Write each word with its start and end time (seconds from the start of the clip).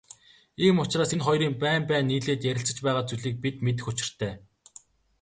Ийм 0.65 0.75
учраас 0.83 1.11
энэ 1.15 1.25
хоёрын 1.25 1.53
байн 1.63 1.83
байн 1.89 2.05
нийлээд 2.07 2.47
ярилцаж 2.51 2.77
байгаа 2.85 3.03
зүйлийг 3.07 3.35
бид 3.43 3.55
мэдэх 3.65 3.85
учиртай. 3.91 4.33